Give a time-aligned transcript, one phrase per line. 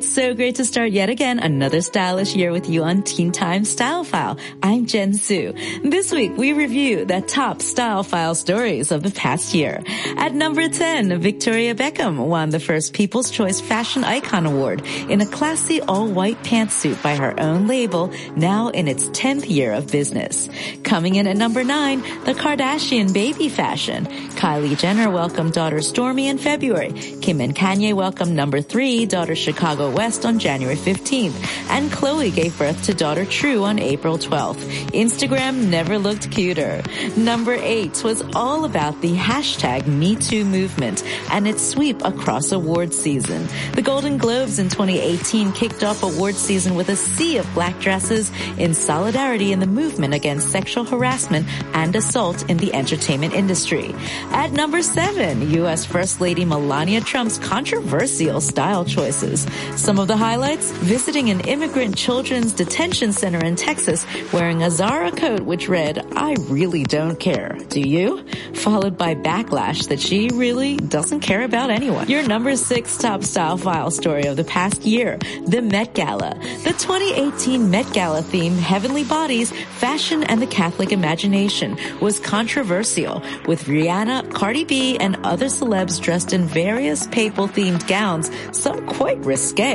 [0.00, 3.66] It's so great to start yet again another stylish year with you on Teen Time
[3.66, 4.38] Style File.
[4.62, 5.52] I'm Jen Su.
[5.84, 9.82] This week we review the top style file stories of the past year.
[10.16, 15.26] At number 10, Victoria Beckham won the first People's Choice Fashion Icon Award in a
[15.26, 20.48] classy all-white pantsuit by her own label, now in its 10th year of business.
[20.82, 24.06] Coming in at number 9, the Kardashian baby fashion.
[24.06, 26.92] Kylie Jenner welcomed daughter Stormi in February.
[27.20, 31.34] Kim and Kanye welcomed number 3, daughter Chicago West on January 15th.
[31.68, 34.62] And Khloe gave birth to daughter True on April 12th.
[34.92, 36.82] Instagram never looked cuter.
[37.16, 43.46] Number 8 was all about the hashtag MeToo movement and its sweep across award season.
[43.74, 48.30] The Golden Globes in 2018 kicked off award season with a sea of black dresses
[48.58, 53.94] in solidarity in the movement against sexual harassment and assault in the entertainment industry.
[54.30, 55.84] At number 7, U.S.
[55.84, 59.46] First Lady Melania Trump's controversial style choices.
[59.80, 65.10] Some of the highlights, visiting an immigrant children's detention center in Texas wearing a Zara
[65.10, 67.56] coat which read, I really don't care.
[67.70, 68.22] Do you?
[68.52, 72.10] Followed by backlash that she really doesn't care about anyone.
[72.10, 76.34] Your number six top style file story of the past year, the Met Gala.
[76.62, 83.64] The 2018 Met Gala theme, Heavenly Bodies, Fashion and the Catholic Imagination, was controversial with
[83.64, 89.69] Rihanna, Cardi B, and other celebs dressed in various papal themed gowns, some quite risque,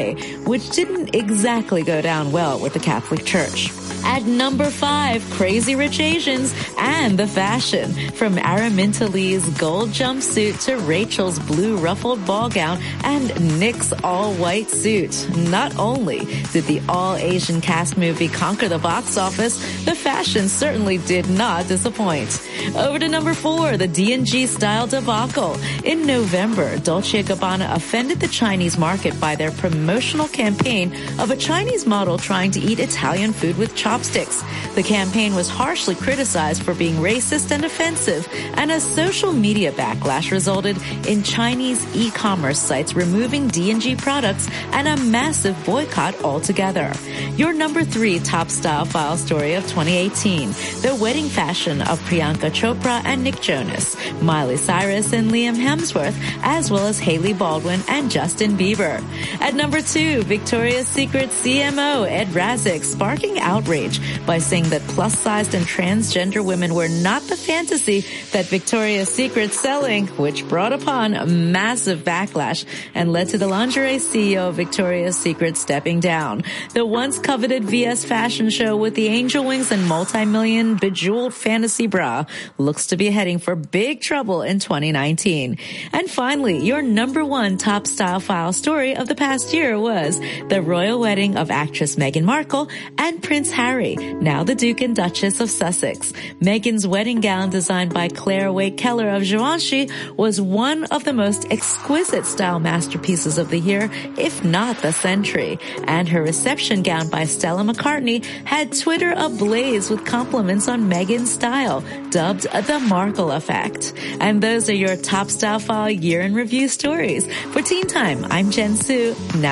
[0.45, 3.71] which didn't exactly go down well with the Catholic Church.
[4.03, 7.91] At number five, Crazy Rich Asians and the fashion.
[8.11, 14.69] From Araminta Lee's gold jumpsuit to Rachel's blue ruffled ball gown and Nick's all white
[14.69, 15.27] suit.
[15.35, 16.19] Not only
[16.53, 21.67] did the all Asian cast movie conquer the box office, the fashion certainly did not
[21.67, 22.39] disappoint.
[22.73, 25.57] Over to number four, the D&G style debacle.
[25.83, 31.35] In November, Dolce & Gabbana offended the Chinese market by their promotional campaign of a
[31.35, 34.43] Chinese model trying to eat Italian food with chopsticks.
[34.73, 40.31] The campaign was harshly criticized for being racist and offensive, and a social media backlash
[40.31, 40.77] resulted
[41.07, 46.91] in Chinese e-commerce sites removing D&G products and a massive boycott altogether.
[47.35, 50.49] Your number three top style file story of 2018,
[50.81, 56.71] the wedding fashion of Priyanka Chopra and Nick Jonas, Miley Cyrus and Liam Hemsworth, as
[56.71, 59.03] well as Hailey Baldwin and Justin Bieber.
[59.41, 65.65] At number two, Victoria's Secret CMO Ed Razek sparking outrage by saying that plus-sized and
[65.65, 72.05] transgender women were not the fantasy that Victoria's Secret selling, which brought upon a massive
[72.05, 76.43] backlash and led to the lingerie CEO of Victoria's Secret stepping down.
[76.73, 82.25] The once coveted VS fashion show with the angel wings and multi-million bejeweled fantasy bra
[82.57, 85.57] looks to be heading for big trouble in 2019.
[85.93, 90.19] And finally, your number one top style file story of the past year was
[90.49, 95.39] the royal wedding of actress Meghan Markle and Prince Harry, now the Duke and Duchess
[95.39, 96.11] of Sussex.
[96.41, 101.51] Meghan's wedding gown designed by Claire Waight Keller of Givenchy was one of the most
[101.51, 105.59] exquisite style masterpieces of the year, if not the century.
[105.85, 111.83] And her reception gown by Stella McCartney had Twitter ablaze with compliments on Meghan's style,
[112.33, 113.93] the Markle effect.
[114.19, 117.31] And those are your top style file year in review stories.
[117.51, 119.15] For Teen Time, I'm Jen Su.
[119.35, 119.43] Now